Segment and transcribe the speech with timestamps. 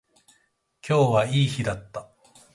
[0.81, 2.09] 今日はいい日だった